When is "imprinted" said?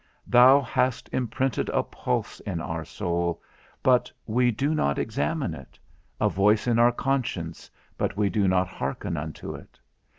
1.13-1.69